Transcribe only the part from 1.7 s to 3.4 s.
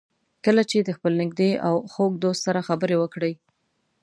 خوږ دوست سره خبرې وکړئ.